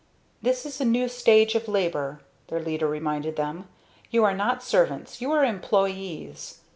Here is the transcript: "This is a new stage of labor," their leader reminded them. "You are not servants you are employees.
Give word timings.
"This 0.41 0.65
is 0.65 0.81
a 0.81 0.83
new 0.83 1.07
stage 1.07 1.53
of 1.53 1.67
labor," 1.67 2.21
their 2.47 2.59
leader 2.59 2.87
reminded 2.87 3.35
them. 3.35 3.67
"You 4.09 4.23
are 4.23 4.33
not 4.33 4.63
servants 4.63 5.21
you 5.21 5.31
are 5.31 5.45
employees. 5.45 6.61